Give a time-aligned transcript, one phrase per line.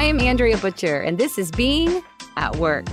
[0.00, 2.04] I'm Andrea Butcher, and this is Being
[2.36, 2.86] at Work.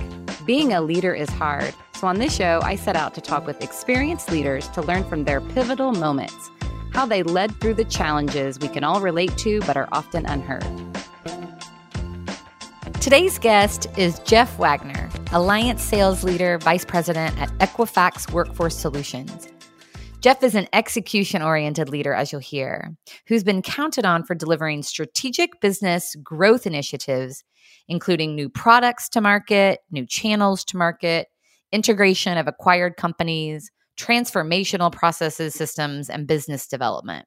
[0.44, 1.72] Being a leader is hard.
[1.94, 5.22] So, on this show, I set out to talk with experienced leaders to learn from
[5.22, 6.50] their pivotal moments,
[6.92, 10.66] how they led through the challenges we can all relate to but are often unheard.
[13.00, 19.46] Today's guest is Jeff Wagner, Alliance Sales Leader, Vice President at Equifax Workforce Solutions.
[20.26, 22.96] Jeff is an execution oriented leader, as you'll hear,
[23.28, 27.44] who's been counted on for delivering strategic business growth initiatives,
[27.86, 31.28] including new products to market, new channels to market,
[31.70, 37.24] integration of acquired companies, transformational processes, systems, and business development.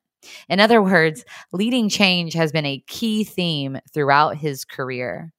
[0.49, 1.23] In other words,
[1.53, 5.31] leading change has been a key theme throughout his career.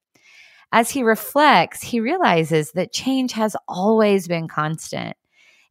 [0.72, 5.14] As he reflects, he realizes that change has always been constant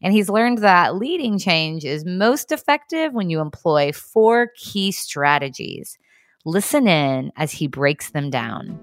[0.02, 5.98] and he's learned that leading change is most effective when you employ four key strategies.
[6.46, 8.80] Listen in as he breaks them down.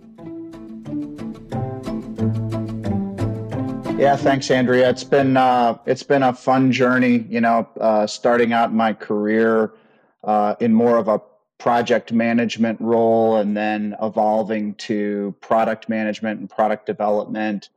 [3.99, 4.91] Yeah, thanks, Andrea.
[4.91, 7.27] It's been uh, it's been a fun journey.
[7.31, 9.73] You know, uh, starting out my career
[10.23, 11.23] uh, in more of a
[11.57, 17.71] project management role, and then evolving to product management and product development,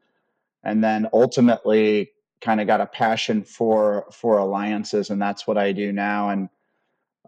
[0.61, 5.71] and then ultimately kind of got a passion for for alliances, and that's what I
[5.71, 6.29] do now.
[6.29, 6.49] And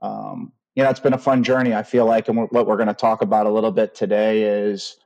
[0.02, 1.74] um, you know, it's been a fun journey.
[1.74, 4.98] I feel like, and what we're going to talk about a little bit today is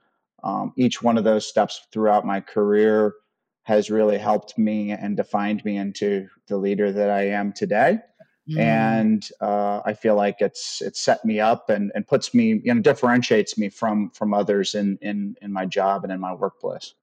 [0.44, 3.14] um, each one of those steps throughout my career
[3.64, 7.98] has really helped me and defined me into the leader that I am today.
[8.48, 8.60] Mm.
[8.60, 12.74] And uh, I feel like it's it's set me up and, and puts me, you
[12.76, 16.94] know, differentiates me from from others in in in my job and in my workplace.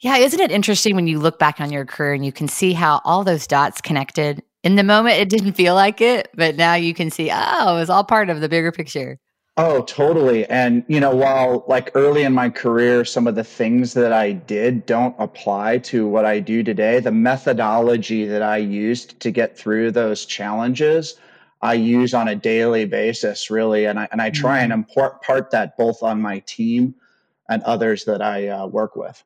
[0.00, 2.72] Yeah, isn't it interesting when you look back on your career and you can see
[2.72, 4.42] how all those dots connected?
[4.62, 7.78] In the moment, it didn't feel like it, but now you can see, oh, it
[7.78, 9.18] was all part of the bigger picture.
[9.56, 10.46] Oh, totally.
[10.46, 14.32] And, you know, while like early in my career, some of the things that I
[14.32, 19.56] did don't apply to what I do today, the methodology that I used to get
[19.56, 21.14] through those challenges,
[21.62, 23.84] I use on a daily basis, really.
[23.84, 24.64] And I, and I try mm-hmm.
[24.64, 26.96] and import part that both on my team
[27.48, 29.22] and others that I uh, work with.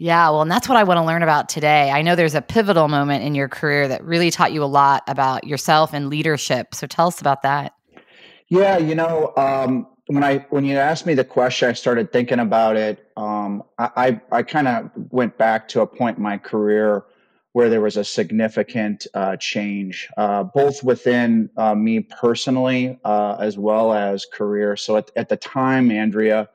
[0.00, 1.90] Yeah, well, and that's what I want to learn about today.
[1.90, 5.02] I know there's a pivotal moment in your career that really taught you a lot
[5.06, 6.74] about yourself and leadership.
[6.74, 7.74] So tell us about that.
[8.48, 12.38] Yeah, you know, um, when I when you asked me the question, I started thinking
[12.38, 13.10] about it.
[13.18, 17.04] Um, I I, I kind of went back to a point in my career
[17.52, 23.58] where there was a significant uh, change, uh, both within uh, me personally uh, as
[23.58, 24.76] well as career.
[24.76, 26.48] So at, at the time, Andrea,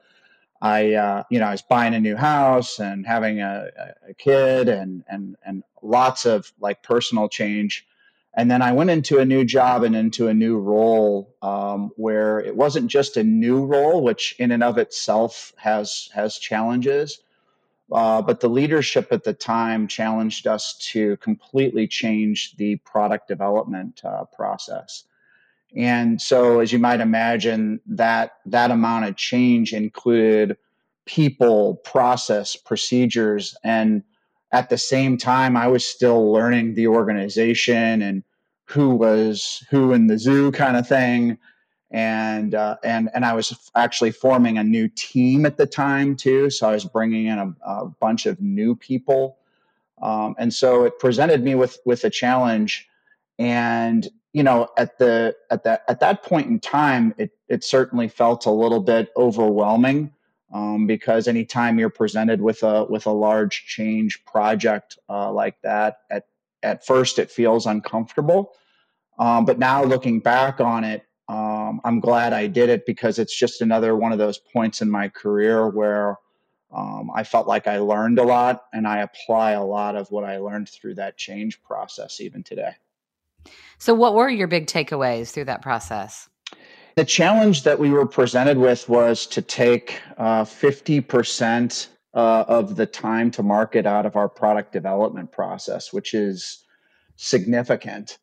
[0.65, 3.69] I, uh, you know, I was buying a new house and having a,
[4.09, 7.85] a, kid and, and, and lots of like personal change.
[8.33, 12.39] And then I went into a new job and into a new role um, where
[12.39, 17.19] it wasn't just a new role, which in and of itself has, has challenges.
[17.91, 24.01] Uh, but the leadership at the time challenged us to completely change the product development
[24.03, 25.03] uh, process.
[25.75, 30.57] And so, as you might imagine, that that amount of change included
[31.05, 34.03] people, process, procedures, and
[34.51, 38.23] at the same time, I was still learning the organization and
[38.65, 41.37] who was who in the zoo, kind of thing.
[41.91, 46.49] And uh, and and I was actually forming a new team at the time too,
[46.49, 49.37] so I was bringing in a, a bunch of new people,
[50.01, 52.87] um, and so it presented me with with a challenge.
[53.37, 58.09] And you know at the at that at that point in time it it certainly
[58.09, 60.11] felt a little bit overwhelming
[60.53, 65.99] um, because anytime you're presented with a with a large change project uh, like that
[66.11, 66.25] at
[66.63, 68.51] at first it feels uncomfortable.
[69.17, 73.35] Um, but now looking back on it um, i'm glad i did it because it's
[73.35, 76.17] just another one of those points in my career where
[76.75, 80.25] um, i felt like i learned a lot and i apply a lot of what
[80.25, 82.73] i learned through that change process even today
[83.77, 86.29] so, what were your big takeaways through that process?
[86.95, 92.85] The challenge that we were presented with was to take uh, 50% uh, of the
[92.85, 96.63] time to market out of our product development process, which is
[97.17, 98.17] significant.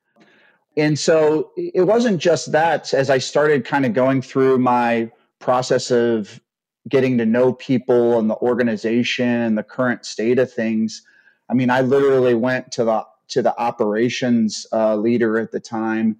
[0.78, 2.94] And so it wasn't just that.
[2.94, 6.40] As I started kind of going through my process of
[6.88, 11.02] getting to know people and the organization and the current state of things,
[11.50, 16.16] I mean, I literally went to the to the operations uh, leader at the time,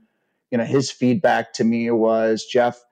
[0.50, 2.82] you know, his feedback to me was, Jeff,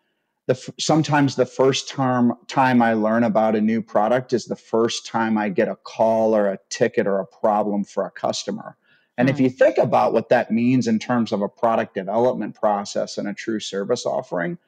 [0.47, 5.07] the sometimes the first term time I learn about a new product is the first
[5.07, 8.77] time I get a call or a ticket or a problem for a customer.
[9.17, 9.33] And mm.
[9.33, 13.29] if you think about what that means in terms of a product development process and
[13.29, 14.59] a true service offering,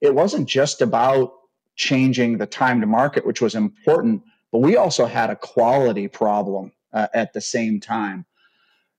[0.00, 1.32] it wasn't just about
[1.74, 6.72] changing the time to market, which was important, but we also had a quality problem
[6.92, 8.24] uh, at the same time.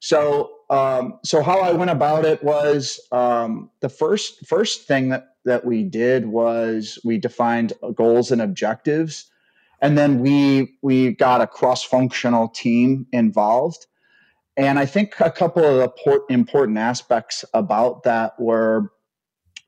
[0.08, 5.26] So, um, so how I went about it was um, the first first thing that
[5.44, 9.30] that we did was we defined goals and objectives,
[9.82, 13.86] and then we we got a cross functional team involved.
[14.56, 18.94] And I think a couple of the important aspects about that were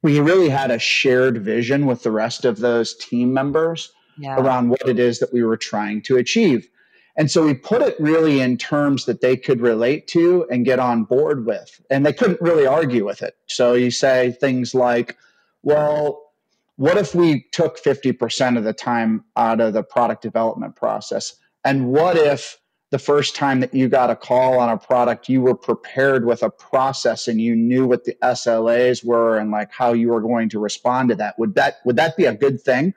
[0.03, 4.37] we really had a shared vision with the rest of those team members yeah.
[4.37, 6.69] around what it is that we were trying to achieve.
[7.19, 10.79] And so we put it really in terms that they could relate to and get
[10.79, 11.81] on board with.
[11.89, 13.35] And they couldn't really argue with it.
[13.47, 15.17] So you say things like,
[15.61, 16.31] well,
[16.77, 21.35] what if we took 50% of the time out of the product development process?
[21.65, 22.57] And what if
[22.89, 26.41] the first time that you got a call on a product, you were prepared with
[26.41, 30.47] a process and you knew what the SLAs were and like how you were going
[30.47, 31.37] to respond to that.
[31.37, 32.93] Would that would that be a good thing?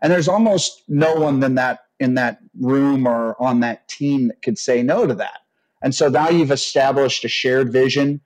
[0.00, 4.42] And there's almost no one in that in that room or on that team that
[4.42, 5.40] could say no to that.
[5.82, 8.20] And so now you've established a shared vision.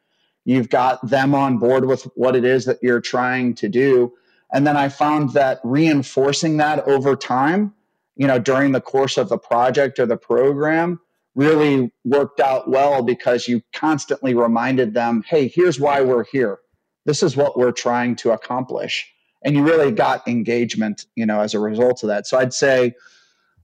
[0.45, 4.13] You've got them on board with what it is that you're trying to do.
[4.53, 7.75] And then I found that reinforcing that over time,
[8.17, 11.01] you know, during the course of the project or the program
[11.35, 16.59] really worked out well because you constantly reminded them, hey, here's why we're here.
[17.07, 19.07] This is what we're trying to accomplish.
[19.45, 22.27] And you really got engagement, you know, as a result of that.
[22.27, 22.95] So I'd say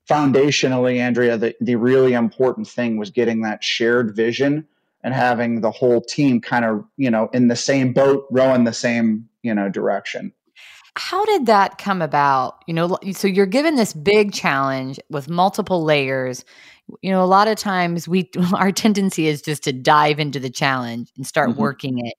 [0.09, 4.67] foundationally, Andrea, the, the really important thing was getting that shared vision
[5.03, 8.73] and having the whole team kind of, you know, in the same boat, rowing the
[8.73, 10.33] same, you know, direction.
[10.97, 12.63] How did that come about?
[12.67, 16.45] You know, so you're given this big challenge with multiple layers
[17.01, 20.51] you know a lot of times we our tendency is just to dive into the
[20.51, 21.61] challenge and start mm-hmm.
[21.61, 22.15] working it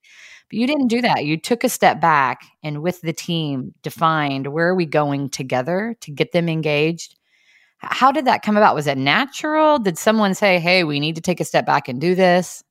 [0.50, 4.48] but you didn't do that you took a step back and with the team defined
[4.48, 7.16] where are we going together to get them engaged
[7.86, 11.22] how did that come about was it natural did someone say hey we need to
[11.22, 12.64] take a step back and do this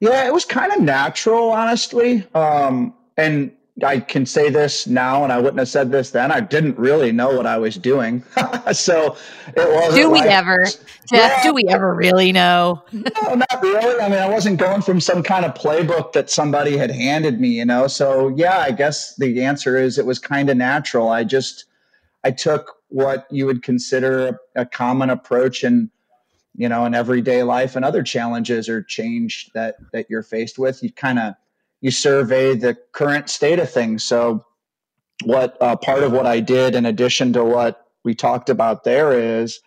[0.00, 3.52] yeah it was kind of natural honestly um, and
[3.84, 6.30] I can say this now, and I wouldn't have said this then.
[6.30, 8.22] I didn't really know what I was doing,
[8.72, 9.16] so
[9.48, 9.94] it was.
[9.94, 10.84] Do we like, ever, Jeff?
[11.12, 12.82] Yeah, do we ever really know?
[12.92, 14.00] no, not really.
[14.00, 17.48] I mean, I wasn't going from some kind of playbook that somebody had handed me,
[17.48, 17.86] you know.
[17.86, 21.08] So yeah, I guess the answer is it was kind of natural.
[21.08, 21.64] I just
[22.24, 25.90] I took what you would consider a common approach and
[26.56, 30.82] you know in everyday life and other challenges or change that that you're faced with.
[30.82, 31.34] You kind of
[31.80, 34.04] you survey the current state of things.
[34.04, 34.44] So,
[35.24, 39.12] what uh, part of what I did, in addition to what we talked about there,
[39.12, 39.60] is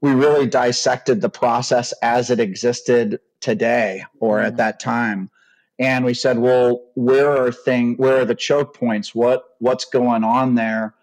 [0.00, 4.46] we really dissected the process as it existed today or mm-hmm.
[4.46, 5.30] at that time.
[5.78, 9.14] And we said, well, where are thing where are the choke points?
[9.14, 10.94] What what's going on there?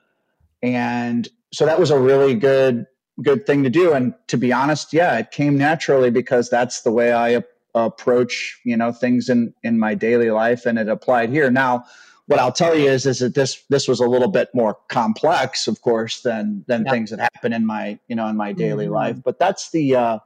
[0.62, 2.86] And so that was a really good
[3.22, 3.94] good thing to do.
[3.94, 7.44] And to be honest, yeah, it came naturally because that's the way I
[7.76, 11.84] approach you know things in in my daily life and it applied here now
[12.26, 15.68] what i'll tell you is is that this this was a little bit more complex
[15.68, 16.94] of course than than yep.
[16.94, 18.96] things that happen in my you know in my daily mm-hmm.
[18.96, 20.20] life but that's the uh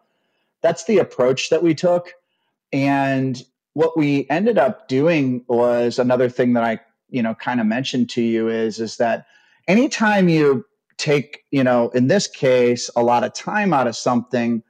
[0.63, 2.13] that's the approach that we took
[2.73, 3.43] and
[3.73, 6.79] what we ended up doing was another thing that i
[7.09, 9.27] you know kind of mentioned to you is is that
[9.67, 10.65] anytime you
[10.97, 14.63] take you know in this case a lot of time out of something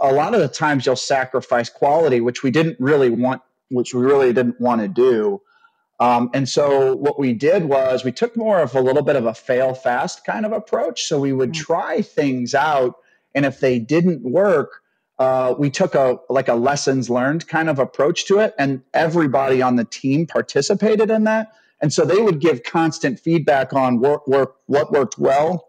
[0.00, 4.02] a lot of the times you'll sacrifice quality, which we didn't really want, which we
[4.02, 5.40] really didn't want to do.
[6.00, 9.26] Um, and so what we did was we took more of a little bit of
[9.26, 11.04] a fail fast kind of approach.
[11.04, 11.54] So we would mm.
[11.54, 12.96] try things out,
[13.34, 14.82] and if they didn't work,
[15.18, 19.60] uh, we took a like a lessons learned kind of approach to it, and everybody
[19.60, 21.52] on the team participated in that.
[21.80, 25.68] And so they would give constant feedback on what worked, what worked well.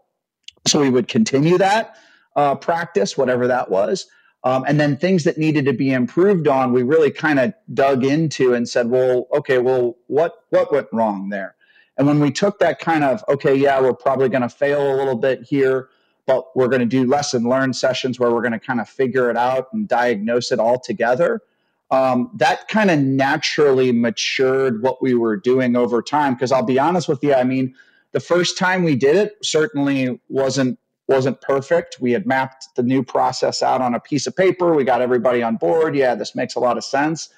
[0.66, 1.96] So we would continue that
[2.36, 4.06] uh, practice, whatever that was.
[4.42, 8.04] Um, and then things that needed to be improved on, we really kind of dug
[8.04, 11.56] into and said, well, okay, well, what what went wrong there?
[11.98, 14.96] And when we took that kind of, okay, yeah, we're probably going to fail a
[14.96, 15.90] little bit here,
[16.26, 19.28] but we're going to do lesson learn sessions where we're going to kind of figure
[19.28, 21.42] it out and diagnose it all together.
[21.90, 26.34] Um, that kind of naturally matured what we were doing over time.
[26.34, 27.74] Because I'll be honest with you, I mean,
[28.12, 30.78] the first time we did it certainly wasn't
[31.08, 31.98] wasn't perfect.
[32.00, 34.74] We had mapped the new process out on a piece of paper.
[34.74, 35.96] We got everybody on board.
[35.96, 37.28] Yeah, this makes a lot of sense.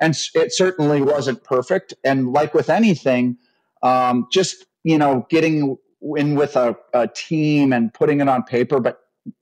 [0.00, 1.92] And it certainly wasn't perfect.
[2.04, 3.36] And like with anything,
[3.82, 5.76] um, just you know, getting
[6.16, 9.00] in with a, a team and putting it on paper, but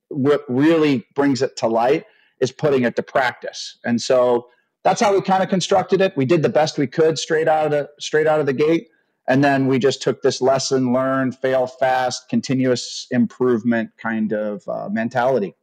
[0.09, 2.05] what really brings it to light
[2.41, 3.79] is putting it to practice.
[3.85, 4.49] And so
[4.87, 6.17] that's how we kind of constructed it.
[6.17, 8.89] We did the best we could straight out of the straight out of the gate.
[9.29, 14.89] and then we just took this lesson learned, fail fast, continuous improvement kind of uh,
[14.89, 15.57] mentality.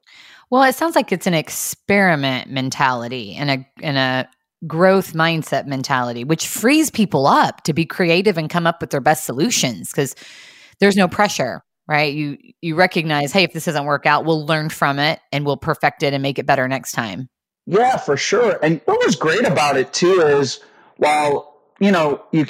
[0.50, 4.30] Well, it sounds like it's an experiment mentality and a and a
[4.68, 9.00] growth mindset mentality, which frees people up to be creative and come up with their
[9.00, 10.16] best solutions because
[10.82, 12.14] there's no pressure, right?
[12.14, 15.56] You you recognize, hey, if this doesn't work out, we'll learn from it and we'll
[15.56, 17.30] perfect it and make it better next time.
[17.66, 18.60] Yeah, for sure.
[18.64, 20.60] And what was great about it too is
[20.98, 22.46] while you know you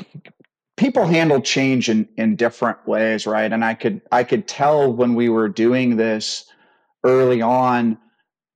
[0.77, 3.51] people handle change in in different ways, right?
[3.51, 6.45] And I could I could tell when we were doing this
[7.03, 7.97] early on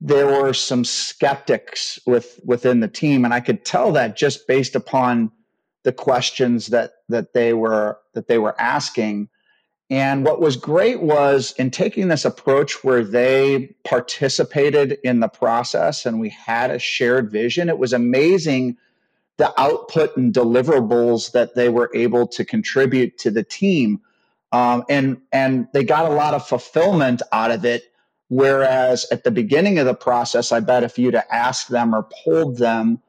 [0.00, 4.76] there were some skeptics with within the team and i could tell that just based
[4.76, 5.30] upon
[5.84, 9.28] the questions that that they were that they were asking
[9.90, 16.04] and what was great was in taking this approach where they participated in the process
[16.04, 18.76] and we had a shared vision it was amazing
[19.38, 24.00] the output and deliverables that they were able to contribute to the team.
[24.52, 27.84] Um, and and they got a lot of fulfillment out of it.
[28.28, 32.06] Whereas at the beginning of the process, I bet if you'd have asked them or
[32.24, 33.00] polled them,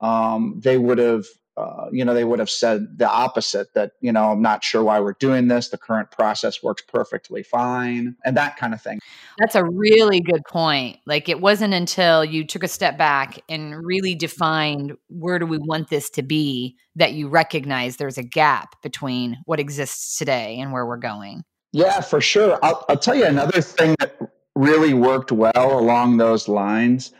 [0.00, 1.24] um, they would have,
[1.56, 4.82] uh, you know, they would have said the opposite that, you know, I'm not sure
[4.82, 5.70] why we're doing this.
[5.70, 9.00] The current process works perfectly fine and that kind of thing.
[9.38, 10.98] That's a really good point.
[11.06, 15.56] Like it wasn't until you took a step back and really defined where do we
[15.56, 20.72] want this to be that you recognize there's a gap between what exists today and
[20.72, 21.42] where we're going.
[21.72, 22.58] Yeah, for sure.
[22.62, 24.18] I'll, I'll tell you another thing that
[24.54, 27.12] really worked well along those lines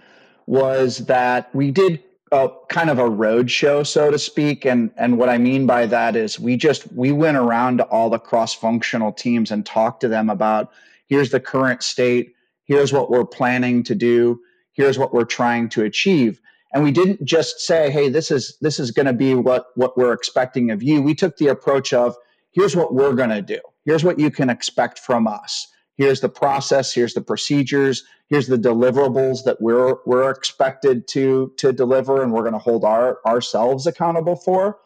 [0.47, 2.03] was that we did
[2.33, 4.65] a kind of a road show, so to speak.
[4.65, 8.11] And and what I mean by that is we just we went around to all
[8.11, 10.73] the cross-functional teams and talked to them about
[11.07, 14.41] here's the current state, here's what we're planning to do,
[14.73, 16.41] here's what we're trying to achieve.
[16.73, 19.97] And we didn't just say, hey, this is this is going to be what what
[19.97, 21.01] we're expecting of you.
[21.01, 22.17] We took the approach of
[22.51, 23.61] here's what we're going to do.
[23.85, 28.59] Here's what you can expect from us here's the process here's the procedures here's the
[28.59, 33.87] deliverables that we're we're expected to to deliver and we're going to hold our ourselves
[33.87, 34.79] accountable for.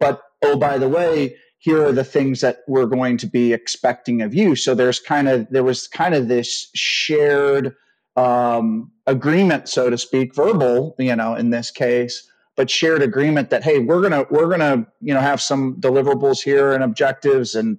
[0.00, 4.20] But oh by the way here are the things that we're going to be expecting
[4.20, 4.54] of you.
[4.54, 7.74] So there's kind of there was kind of this shared
[8.16, 13.64] um, agreement so to speak verbal you know in this case but shared agreement that
[13.64, 17.76] hey we're gonna we're gonna you know have some deliverables here and objectives and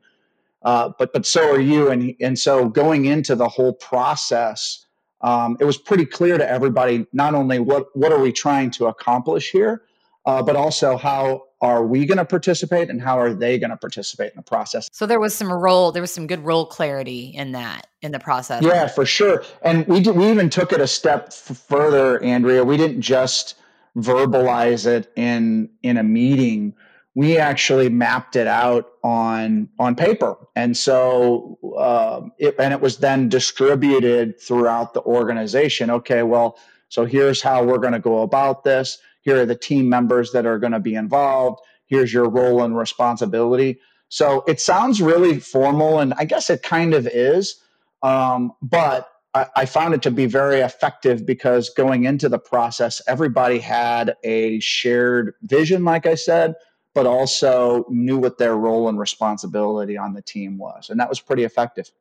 [0.65, 1.89] uh, but but so are you.
[1.89, 4.85] And and so going into the whole process,
[5.21, 8.87] um, it was pretty clear to everybody not only what what are we trying to
[8.87, 9.83] accomplish here,
[10.25, 13.77] uh, but also how are we going to participate and how are they going to
[13.77, 14.89] participate in the process.
[14.91, 18.19] So there was some role, there was some good role clarity in that in the
[18.19, 18.61] process.
[18.61, 19.43] Yeah, for sure.
[19.61, 22.63] And we did, we even took it a step f- further, Andrea.
[22.63, 23.55] We didn't just
[23.95, 26.75] verbalize it in in a meeting
[27.15, 30.35] we actually mapped it out on on paper.
[30.55, 35.89] And so um, it, and it was then distributed throughout the organization.
[35.89, 36.57] Okay well
[36.89, 38.99] so here's how we're going to go about this.
[39.21, 41.59] Here are the team members that are going to be involved.
[41.87, 43.79] Here's your role and responsibility.
[44.09, 47.55] So it sounds really formal and i guess it kind of is
[48.03, 53.01] um, but I, I found it to be very effective because going into the process
[53.07, 56.53] everybody had a shared vision like i said
[56.95, 60.89] but also knew what their role and responsibility on the team was.
[60.89, 61.91] And that was pretty effective.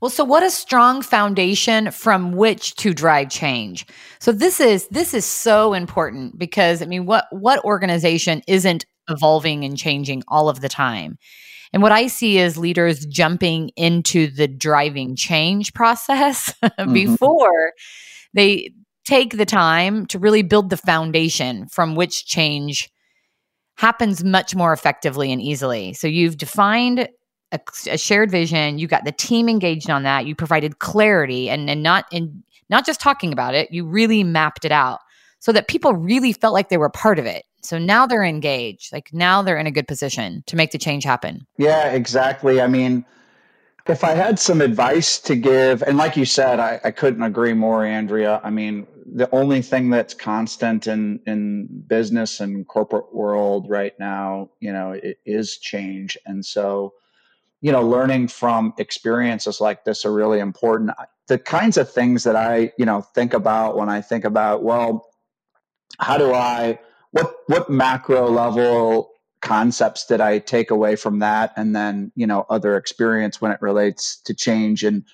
[0.00, 3.86] Well, so what a strong foundation from which to drive change.
[4.18, 9.64] So this is this is so important because I mean what what organization isn't evolving
[9.64, 11.16] and changing all of the time?
[11.72, 16.92] And what I see is leaders jumping into the driving change process mm-hmm.
[16.92, 17.72] before
[18.34, 18.72] they
[19.06, 22.90] take the time to really build the foundation from which change
[23.76, 25.92] happens much more effectively and easily.
[25.92, 27.08] So you've defined
[27.52, 31.70] a, a, shared vision, you got the team engaged on that, you provided clarity and,
[31.70, 34.98] and not in not just talking about it, you really mapped it out
[35.38, 37.44] so that people really felt like they were part of it.
[37.62, 38.92] So now they're engaged.
[38.92, 41.46] Like now they're in a good position to make the change happen.
[41.58, 42.60] Yeah, exactly.
[42.60, 43.04] I mean,
[43.86, 47.52] if I had some advice to give, and like you said, I, I couldn't agree
[47.52, 48.40] more, Andrea.
[48.42, 54.50] I mean, the only thing that's constant in in business and corporate world right now,
[54.60, 56.94] you know, it is change, and so
[57.60, 60.90] you know, learning from experiences like this are really important.
[61.26, 65.06] The kinds of things that I you know think about when I think about well,
[65.98, 66.78] how do I
[67.12, 69.10] what what macro level
[69.40, 73.62] concepts did I take away from that, and then you know other experience when it
[73.62, 74.82] relates to change.
[74.82, 75.04] And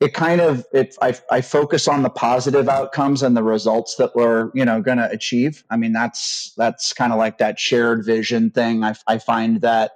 [0.00, 4.14] it kind of it I, I focus on the positive outcomes and the results that
[4.14, 5.64] we're you know going to achieve.
[5.70, 8.84] I mean that's that's kind of like that shared vision thing.
[8.84, 9.92] I, I find that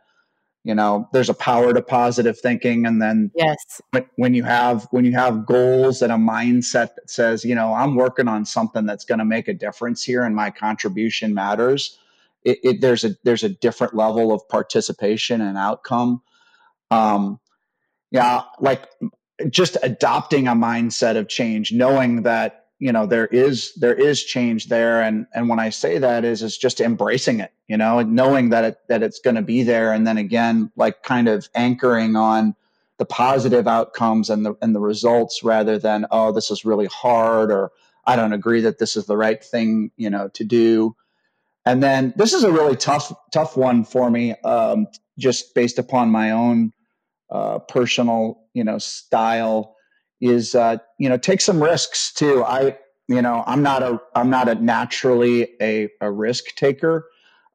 [0.65, 3.81] you know there's a power to positive thinking and then yes.
[4.17, 7.95] when you have when you have goals and a mindset that says you know i'm
[7.95, 11.97] working on something that's going to make a difference here and my contribution matters
[12.45, 16.23] it, it, there's a there's a different level of participation and outcome.
[16.91, 17.41] Um
[18.11, 18.89] yeah like
[19.51, 24.69] just adopting a mindset of change knowing that you know there is there is change
[24.69, 25.01] there.
[25.03, 28.51] And and when i say that is is just embracing it you know and knowing
[28.51, 29.93] that it that it's going to be there.
[29.93, 32.55] And then again like kind of anchoring on
[32.99, 37.51] the positive outcomes and the and the results rather than oh this is really hard
[37.53, 37.71] or
[38.07, 40.95] i don't agree that this is the right thing you know to do.
[41.65, 44.87] And then this is a really tough tough one for me um,
[45.19, 46.73] just based upon my own
[47.31, 49.77] uh, personal you know style
[50.21, 52.45] is uh, you know take some risks too.
[52.45, 57.07] I you know I'm not a I'm not a naturally a, a risk taker,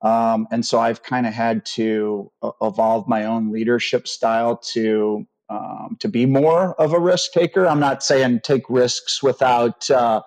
[0.01, 2.31] um, and so I've kind of had to
[2.61, 7.67] evolve my own leadership style to um, to be more of a risk taker.
[7.67, 10.21] I'm not saying take risks without uh,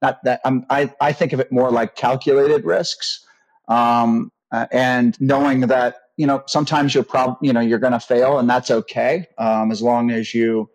[0.00, 3.26] not that I'm, I I think of it more like calculated risks,
[3.66, 8.00] um, uh, and knowing that you know sometimes you're prob you know you're going to
[8.00, 10.68] fail and that's okay um, as long as you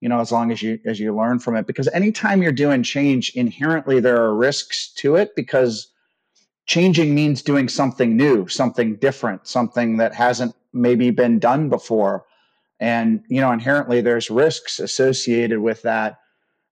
[0.00, 1.66] you know as long as you as you learn from it.
[1.66, 5.88] Because anytime you're doing change inherently there are risks to it because
[6.66, 12.24] changing means doing something new something different something that hasn't maybe been done before.
[12.78, 16.18] And you know inherently there's risks associated with that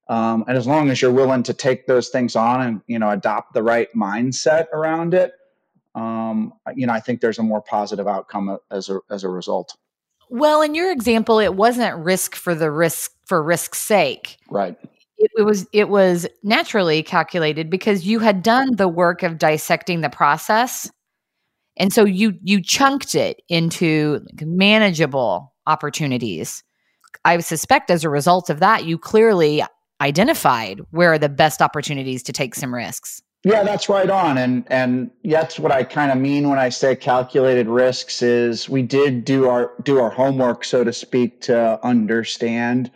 [0.08, 3.10] um, and as long as you're willing to take those things on and you know
[3.10, 5.32] adopt the right mindset around it
[5.94, 9.76] um, you know i think there's a more positive outcome as a as a result
[10.30, 14.38] well, in your example, it wasn't risk for the risk for risk's sake.
[14.50, 14.76] Right.
[15.16, 20.00] It, it, was it was naturally calculated because you had done the work of dissecting
[20.00, 20.90] the process,
[21.76, 26.64] and so you you chunked it into manageable opportunities.
[27.24, 29.62] I suspect as a result of that, you clearly
[30.00, 33.22] identified where are the best opportunities to take some risks.
[33.44, 34.38] Yeah, that's right on.
[34.38, 38.82] And and that's what I kind of mean when I say calculated risks is we
[38.82, 42.90] did do our do our homework, so to speak, to understand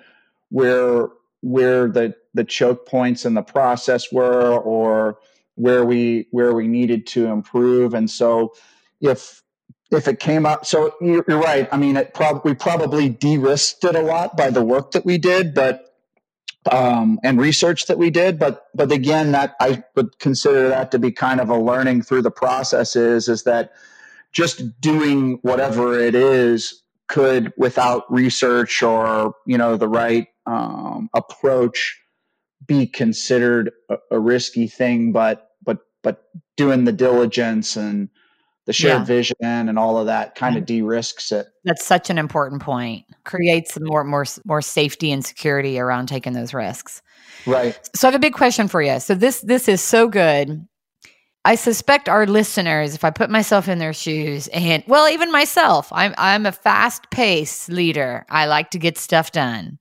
[0.51, 1.09] where
[1.43, 5.19] where the the choke points in the process were or
[5.57, 7.93] where we where we needed to improve.
[7.93, 8.55] And so
[9.03, 9.43] if
[9.91, 11.69] if it came up so you're, right.
[11.71, 15.19] I mean it prob- we probably de-risked it a lot by the work that we
[15.19, 15.88] did, but
[16.73, 18.39] um, and research that we did.
[18.39, 22.23] But but again, that I would consider that to be kind of a learning through
[22.23, 23.73] the process is is that
[24.33, 32.01] just doing whatever it is could without research or you know the right um, approach
[32.67, 36.25] be considered a, a, risky thing but but but
[36.57, 38.09] doing the diligence and
[38.69, 39.05] the shared yeah.
[39.05, 41.47] vision and all of that kind of de-risks it.
[41.65, 43.07] That's such an important point.
[43.25, 47.01] Creates more more more safety and security around taking those risks.
[47.47, 47.81] Right.
[47.97, 49.01] So I have a big question for you.
[49.01, 50.69] So this this is so good.
[51.47, 55.89] I suspect our listeners, if I put myself in their shoes, and well, even myself,
[55.91, 58.27] I'm I'm a fast pace leader.
[58.29, 59.79] I like to get stuff done.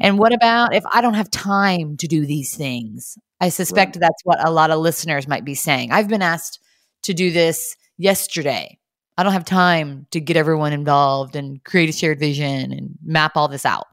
[0.00, 3.16] And what about if I don't have time to do these things?
[3.40, 4.00] I suspect right.
[4.00, 5.92] that's what a lot of listeners might be saying.
[5.92, 6.58] I've been asked
[7.04, 8.78] to do this yesterday.
[9.16, 13.36] I don't have time to get everyone involved and create a shared vision and map
[13.36, 13.88] all this out.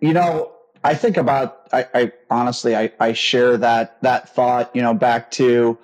[0.00, 0.52] You know,
[0.84, 5.30] I think about I, I honestly I, I share that that thought, you know, back
[5.32, 5.78] to,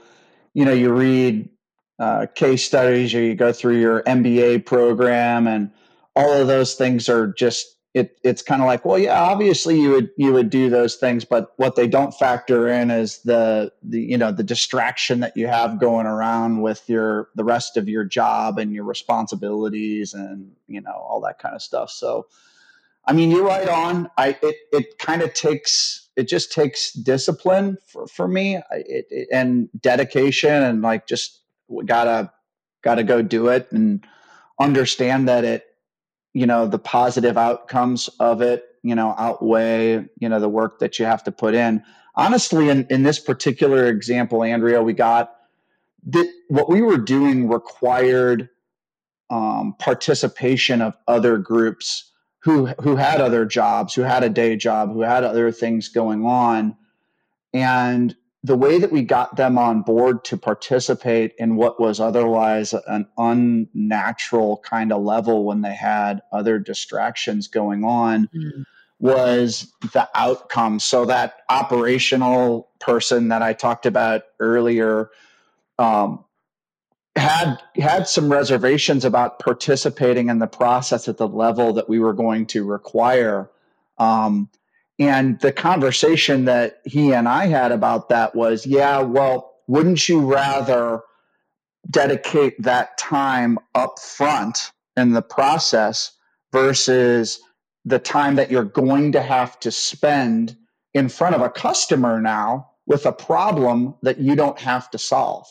[0.54, 1.48] you know, you read
[1.98, 5.70] uh, case studies or you go through your MBA program and
[6.14, 9.88] all of those things are just it, it's kind of like, well, yeah, obviously you
[9.92, 13.98] would you would do those things, but what they don't factor in is the the
[13.98, 18.04] you know the distraction that you have going around with your the rest of your
[18.04, 21.90] job and your responsibilities and you know all that kind of stuff.
[21.90, 22.26] So,
[23.06, 24.10] I mean, you're right on.
[24.18, 29.28] I it it kind of takes it just takes discipline for for me it, it,
[29.32, 31.40] and dedication and like just
[31.86, 32.30] gotta
[32.84, 34.06] gotta go do it and
[34.60, 35.65] understand that it
[36.36, 40.98] you know the positive outcomes of it you know outweigh you know the work that
[40.98, 41.82] you have to put in.
[42.14, 45.34] Honestly in, in this particular example andrea we got
[46.06, 48.48] that what we were doing required
[49.30, 52.12] um, participation of other groups
[52.46, 56.24] who who had other jobs who had a day job who had other things going
[56.24, 56.76] on.
[57.52, 58.14] And
[58.46, 63.04] the way that we got them on board to participate in what was otherwise an
[63.18, 68.64] unnatural kind of level when they had other distractions going on mm.
[69.00, 70.78] was the outcome.
[70.78, 75.10] So that operational person that I talked about earlier,
[75.80, 76.24] um,
[77.16, 82.12] had had some reservations about participating in the process at the level that we were
[82.12, 83.50] going to require.
[83.98, 84.50] Um,
[84.98, 90.20] and the conversation that he and I had about that was, yeah, well, wouldn't you
[90.20, 91.02] rather
[91.90, 96.12] dedicate that time up front in the process
[96.52, 97.38] versus
[97.84, 100.56] the time that you're going to have to spend
[100.94, 105.46] in front of a customer now with a problem that you don't have to solve?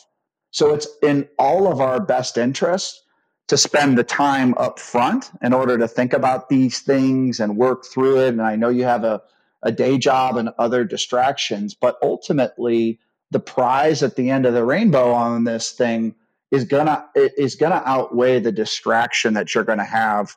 [0.50, 3.02] So it's in all of our best interest
[3.48, 7.84] to spend the time up front in order to think about these things and work
[7.84, 8.28] through it.
[8.30, 9.22] And I know you have a,
[9.62, 12.98] a day job and other distractions, but ultimately
[13.30, 16.14] the prize at the end of the rainbow on this thing
[16.50, 20.36] is gonna is gonna outweigh the distraction that you're gonna have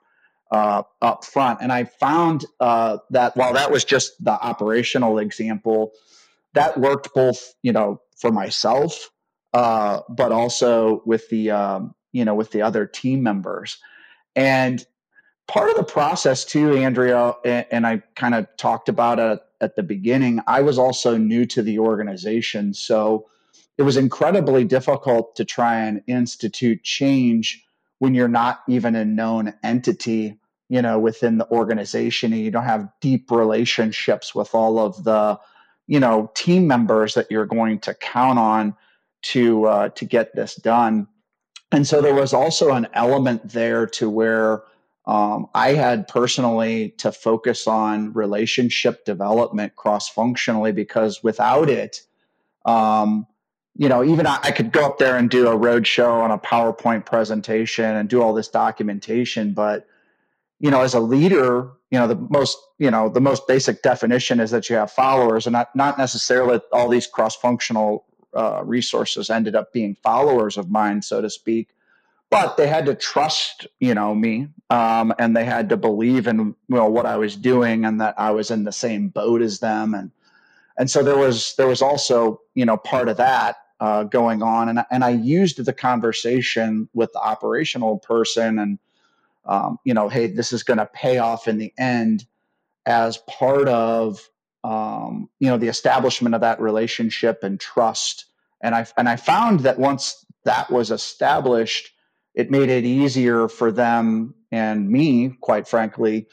[0.52, 1.60] uh, up front.
[1.62, 5.92] And I found uh, that while that was just the operational example,
[6.54, 9.12] that worked both, you know, for myself
[9.54, 13.78] uh, but also with the um, you know with the other team members.
[14.36, 14.86] And
[15.50, 19.76] part of the process too, Andrea, and, and I kind of talked about it at
[19.76, 20.40] the beginning.
[20.48, 23.28] I was also new to the organization, so
[23.78, 27.66] it was incredibly difficult to try and institute change
[27.98, 32.64] when you're not even a known entity you know within the organization and you don't
[32.64, 35.38] have deep relationships with all of the
[35.88, 38.76] you know team members that you're going to count on
[39.22, 41.08] to uh, to get this done.
[41.72, 44.64] And so there was also an element there to where
[45.10, 52.04] um, I had personally to focus on relationship development cross functionally because without it,
[52.64, 53.26] um,
[53.76, 56.30] you know, even I, I, could go up there and do a road show on
[56.30, 59.88] a PowerPoint presentation and do all this documentation, but
[60.60, 64.40] you know, as a leader, you know, the most, you know, the most basic definition
[64.40, 69.32] is that you have followers and not, not necessarily all these cross functional uh, resources
[69.32, 71.70] ended up being followers of mine, so to speak.
[72.32, 76.38] But they had to trust, you know, me, um, and they had to believe in
[76.38, 79.60] you know what I was doing and that I was in the same boat as
[79.60, 80.12] them, and
[80.78, 84.70] and so there was there was also you know part of that uh, going on,
[84.70, 88.80] and and I used the conversation with the operational person, and
[89.46, 92.26] um, you know, hey, this is going to pay off in the end
[92.86, 94.30] as part of
[94.64, 98.26] um, you know the establishment of that relationship and trust.
[98.62, 101.92] And i and i found that once that was established
[102.36, 106.28] it made it easier for them and me quite frankly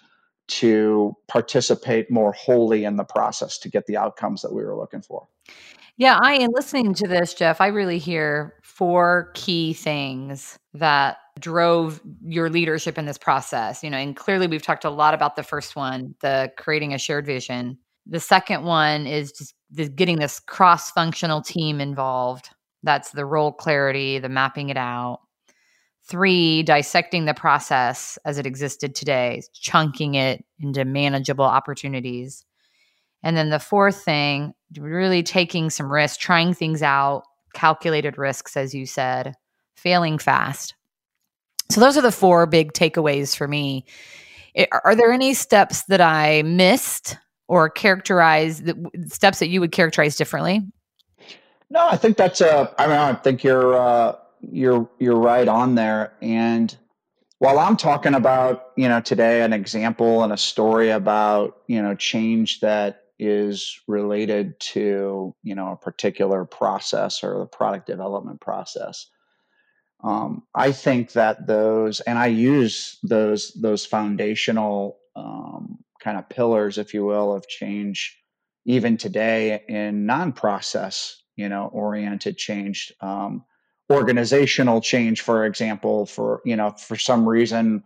[0.48, 5.02] to participate more wholly in the process to get the outcomes that we were looking
[5.02, 5.26] for
[5.96, 12.00] yeah i am listening to this jeff i really hear four key things that drove
[12.22, 15.42] your leadership in this process you know and clearly we've talked a lot about the
[15.42, 20.38] first one the creating a shared vision the second one is just the, getting this
[20.40, 22.50] cross functional team involved.
[22.82, 25.20] That's the role clarity, the mapping it out.
[26.08, 32.44] Three, dissecting the process as it existed today, chunking it into manageable opportunities.
[33.22, 38.72] And then the fourth thing, really taking some risks, trying things out, calculated risks, as
[38.74, 39.34] you said,
[39.74, 40.74] failing fast.
[41.70, 43.84] So, those are the four big takeaways for me.
[44.84, 50.16] Are there any steps that I missed or characterize the steps that you would characterize
[50.16, 50.62] differently?
[51.68, 52.72] No, I think that's a.
[52.78, 54.14] I mean, I think you're uh,
[54.50, 56.14] you're you're right on there.
[56.22, 56.76] And
[57.38, 61.94] while I'm talking about you know today an example and a story about you know
[61.94, 69.06] change that is related to you know a particular process or the product development process.
[70.04, 76.78] Um, I think that those, and I use those those foundational um, kind of pillars,
[76.78, 78.18] if you will, of change
[78.66, 83.44] even today in non-process, you know, oriented change, um,
[83.90, 87.84] organizational change, for example, for you know, for some reason,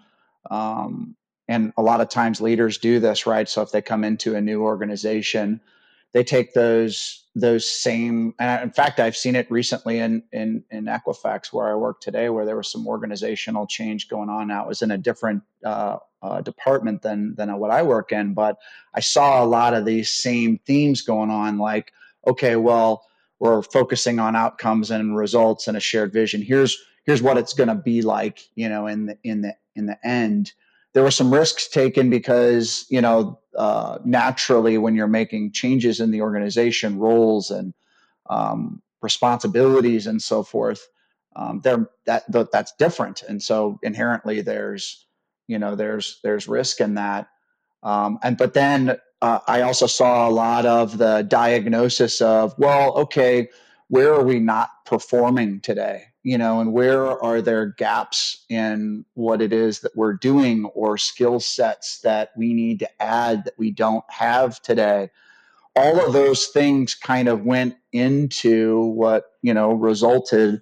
[0.51, 1.17] um,
[1.49, 3.49] and a lot of times leaders do this, right?
[3.49, 5.61] So if they come into a new organization,
[6.13, 10.87] they take those those same and in fact i've seen it recently in in in
[10.87, 14.69] equifax where i work today where there was some organizational change going on now it
[14.69, 18.59] was in a different uh, uh, department than than what i work in but
[18.95, 21.93] i saw a lot of these same themes going on like
[22.27, 23.05] okay well
[23.41, 26.43] we're focusing on outcomes and results and a shared vision.
[26.43, 29.87] Here's here's what it's going to be like you know in the in the in
[29.87, 30.53] the end.
[30.93, 36.11] There were some risks taken because you know uh, naturally when you're making changes in
[36.11, 37.75] the organization roles and
[38.29, 40.87] um, responsibilities and so forth
[41.37, 43.23] um, there that that's different.
[43.23, 45.07] And so inherently there's
[45.47, 47.29] you know there's there's risk in that.
[47.83, 52.95] Um, and but then uh, i also saw a lot of the diagnosis of well
[52.97, 53.49] okay
[53.89, 59.41] where are we not performing today you know, and where are there gaps in what
[59.41, 63.71] it is that we're doing or skill sets that we need to add that we
[63.71, 65.11] don't have today?
[65.77, 70.61] All of those things kind of went into what, you know, resulted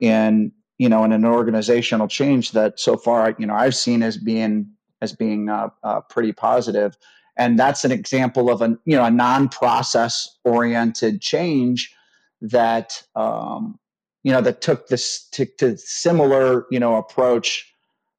[0.00, 4.18] in, you know, in an organizational change that so far, you know, I've seen as
[4.18, 6.96] being as being uh, uh, pretty positive
[7.38, 11.94] and that's an example of a you know a non-process oriented change
[12.40, 13.78] that um,
[14.24, 17.72] you know that took this to, to similar you know approach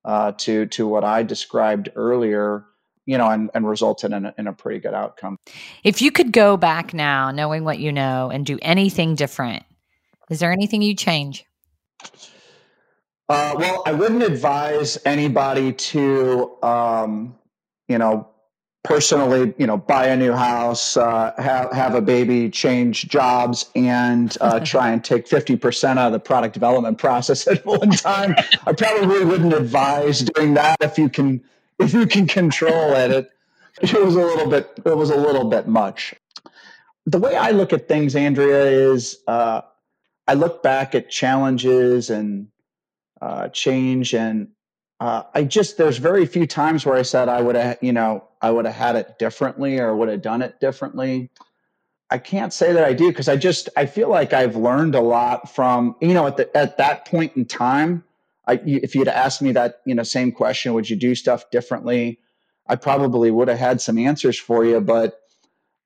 [0.06, 2.66] uh, to to what I described earlier
[3.06, 5.38] you know and, and resulted in a, in a pretty good outcome.
[5.84, 9.64] If you could go back now knowing what you know and do anything different
[10.30, 11.46] is there anything you change?
[13.28, 17.36] Uh, well i wouldn't advise anybody to um,
[17.88, 18.29] you know
[18.84, 24.38] personally, you know, buy a new house, uh, have have a baby, change jobs, and
[24.42, 28.36] uh, try and take fifty percent out of the product development process at one time.
[28.66, 31.44] I probably wouldn't advise doing that if you can
[31.80, 33.12] if you can control it.
[33.12, 33.32] It
[33.82, 36.14] it was a little bit it was a little bit much.
[37.06, 39.62] The way I look at things, Andrea, is uh,
[40.28, 42.48] I look back at challenges and
[43.22, 44.50] uh, change and
[45.00, 48.26] uh, I just there's very few times where I said I would have you know
[48.42, 51.30] I would have had it differently or would have done it differently.
[52.12, 55.02] I can't say that I do because I just I feel like I've learned a
[55.02, 58.04] lot from you know at the at that point in time.
[58.48, 62.20] I, if you'd asked me that you know same question, would you do stuff differently?
[62.68, 65.20] I probably would have had some answers for you, but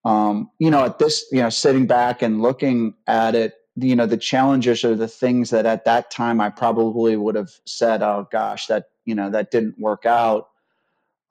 [0.06, 4.06] um, you know at this you know sitting back and looking at it you know
[4.06, 8.28] the challenges are the things that at that time I probably would have said, "Oh
[8.32, 10.49] gosh, that you know that didn't work out."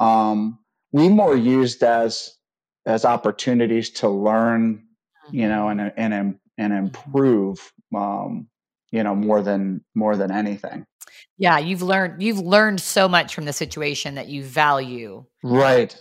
[0.01, 0.59] Um,
[0.93, 2.37] we more used as
[2.87, 4.85] as opportunities to learn,
[5.31, 6.73] you know, and and and mm-hmm.
[6.73, 8.49] improve, um,
[8.91, 10.87] you know, more than more than anything.
[11.39, 15.25] Yeah, you've learned you've learned so much from the situation that you value.
[15.43, 15.97] Right.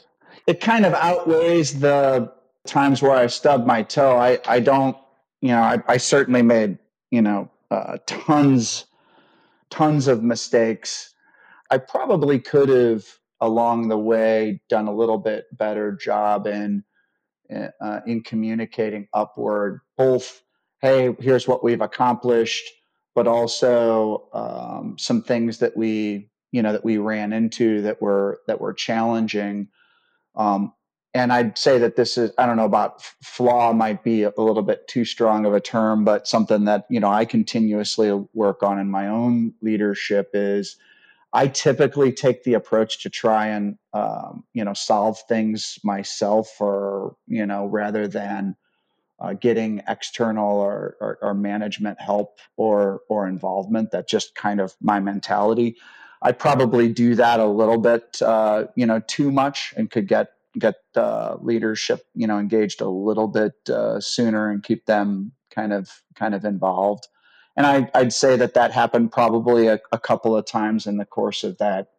[0.48, 2.32] It kind of outweighs the
[2.66, 4.18] times where I stubbed my toe.
[4.18, 4.96] I I don't
[5.42, 6.78] you know, I, I certainly made,
[7.10, 8.86] you know, uh, tons,
[9.70, 11.14] tons of mistakes.
[11.72, 13.06] I probably could have
[13.40, 16.84] along the way done a little bit better job in
[17.82, 20.42] uh, in communicating upward both
[20.82, 22.64] hey here's what we've accomplished
[23.16, 28.42] but also um, some things that we you know that we ran into that were
[28.48, 29.68] that were challenging.
[30.36, 30.74] Um,
[31.14, 34.62] and I'd say that this is I don't know about flaw might be a little
[34.62, 38.80] bit too strong of a term, but something that you know I continuously work on
[38.80, 40.78] in my own leadership is
[41.34, 47.16] I typically take the approach to try and um, you know solve things myself, or
[47.28, 48.56] you know rather than
[49.22, 53.92] uh, getting external or, or, or management help or or involvement.
[53.92, 55.78] That's just kind of my mentality.
[56.24, 60.30] I probably do that a little bit, uh, you know, too much, and could get
[60.58, 65.72] get uh, leadership, you know, engaged a little bit uh, sooner and keep them kind
[65.72, 67.08] of kind of involved.
[67.64, 71.06] And I, would say that that happened probably a, a, couple of times in the
[71.06, 71.92] course of that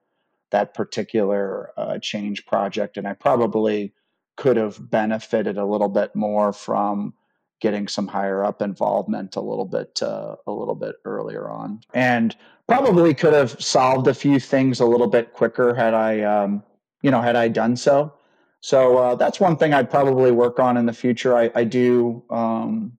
[0.51, 3.95] that particular uh, change project, and I probably
[4.37, 7.15] could have benefited a little bit more from
[7.61, 12.35] getting some higher up involvement a little bit uh, a little bit earlier on, and
[12.67, 16.65] probably could have solved a few things a little bit quicker had I um,
[17.03, 18.13] you know had I done so.
[18.63, 21.37] So uh, that's one thing I'd probably work on in the future.
[21.37, 22.25] I, I do.
[22.31, 22.99] Um,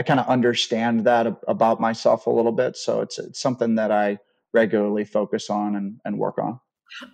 [0.00, 3.92] I kind of understand that about myself a little bit, so it's it's something that
[3.92, 4.18] I
[4.54, 6.58] regularly focus on and, and work on.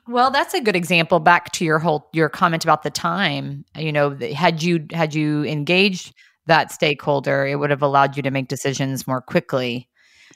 [0.06, 1.18] Well, that's a good example.
[1.18, 3.64] Back to your whole your comment about the time.
[3.76, 6.14] You know, had you had you engaged
[6.46, 9.88] that stakeholder, it would have allowed you to make decisions more quickly.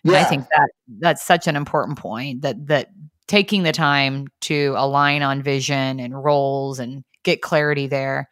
[0.02, 0.16] Yeah.
[0.16, 2.88] And I think that that's such an important point that that
[3.28, 8.28] taking the time to align on vision and roles and get clarity there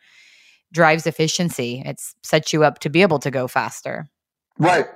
[0.72, 1.82] drives efficiency.
[1.84, 4.08] It sets you up to be able to go faster.
[4.58, 4.86] Right.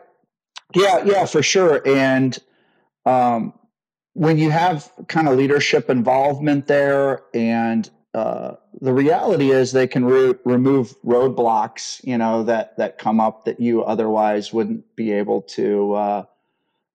[0.74, 1.86] Yeah, yeah, for sure.
[1.86, 2.38] And
[3.06, 3.52] um,
[4.14, 10.04] when you have kind of leadership involvement there, and uh, the reality is they can
[10.04, 15.42] re- remove roadblocks, you know, that that come up that you otherwise wouldn't be able
[15.42, 16.24] to uh,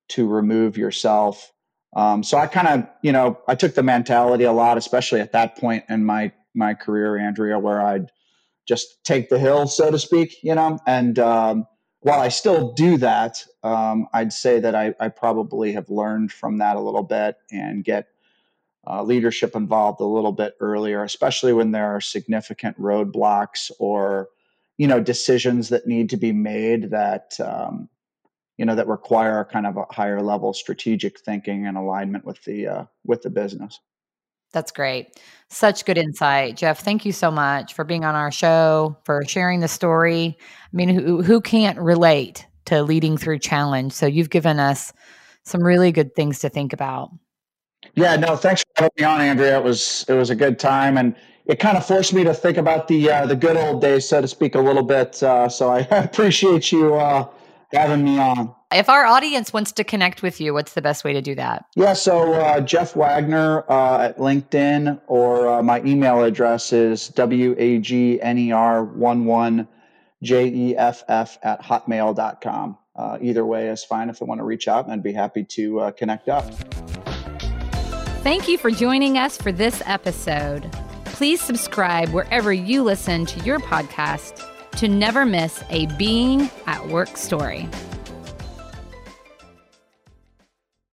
[0.10, 1.52] to remove yourself.
[1.96, 5.32] Um, so I kind of, you know, I took the mentality a lot, especially at
[5.32, 8.12] that point in my my career, Andrea, where I'd
[8.68, 10.80] just take the hill, so to speak, you know.
[10.86, 11.68] And um,
[12.02, 16.58] while I still do that, um, I'd say that I, I, probably have learned from
[16.60, 18.08] that a little bit and get
[18.86, 24.30] uh, leadership involved a little bit earlier, especially when there are significant roadblocks or
[24.78, 27.90] you know decisions that need to be made that um,
[28.58, 32.68] you know that require kind of a higher level strategic thinking and alignment with the
[32.68, 33.80] uh, with the business.
[34.54, 35.20] That's great.
[35.50, 36.80] Such good insight, Jeff.
[36.80, 40.38] Thank you so much for being on our show, for sharing the story.
[40.40, 43.94] I mean, who who can't relate to leading through challenge?
[43.94, 44.92] So you've given us
[45.44, 47.12] some really good things to think about.
[47.96, 49.58] Yeah, no, thanks for having me on, Andrea.
[49.58, 52.58] It was it was a good time, and it kind of forced me to think
[52.58, 55.22] about the uh, the good old days, so to speak, a little bit.
[55.24, 57.28] Uh, so I appreciate you uh,
[57.74, 58.54] having me on.
[58.72, 61.66] If our audience wants to connect with you, what's the best way to do that?
[61.76, 69.68] Yeah, so uh, Jeff Wagner uh, at LinkedIn, or uh, my email address is wagner11
[70.22, 71.04] jeff
[71.44, 72.78] at hotmail.com.
[72.96, 75.44] Uh, either way is fine if they want to reach out, and I'd be happy
[75.44, 76.52] to uh, connect up.
[78.24, 80.70] Thank you for joining us for this episode.
[81.06, 84.44] Please subscribe wherever you listen to your podcast
[84.78, 87.68] to never miss a Being at Work story.